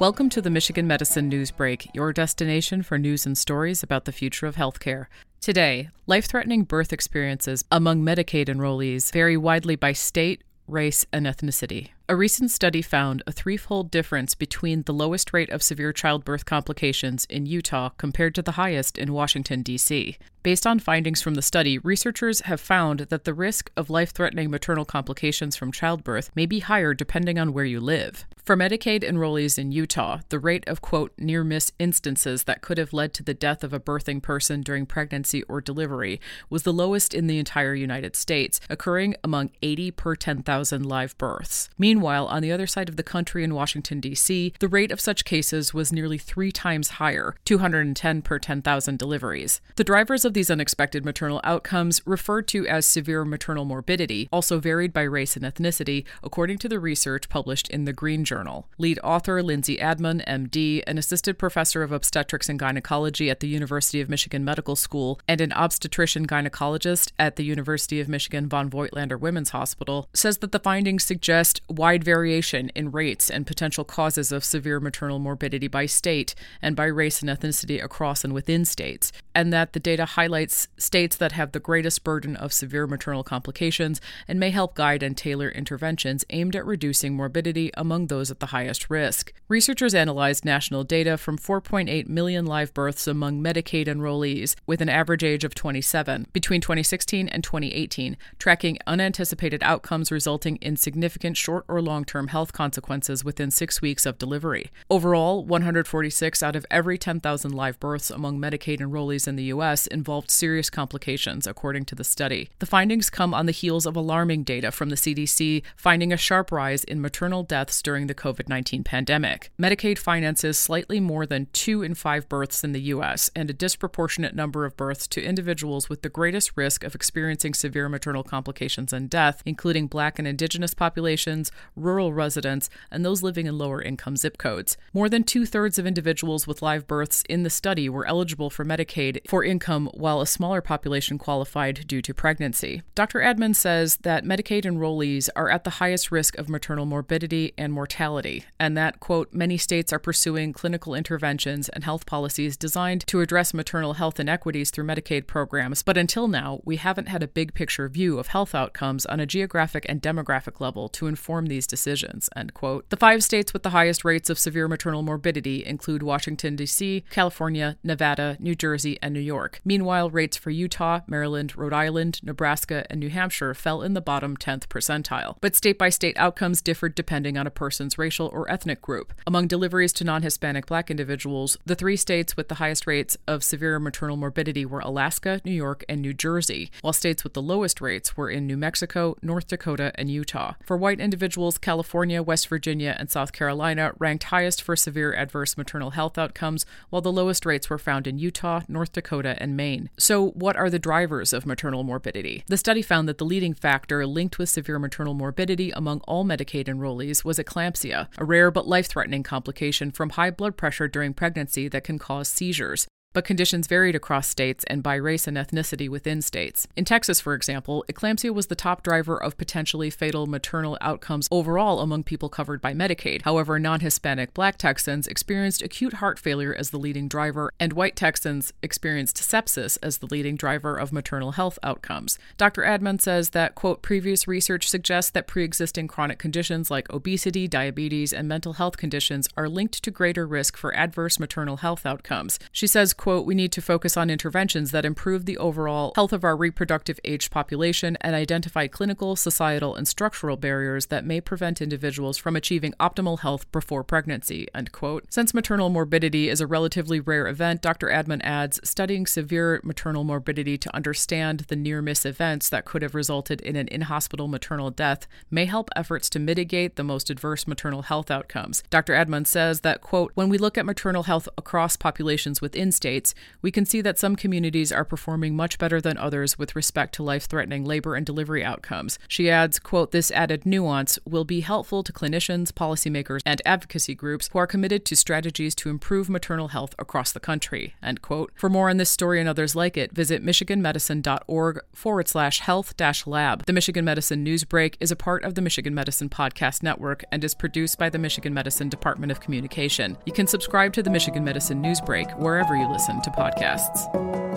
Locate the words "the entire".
37.26-37.74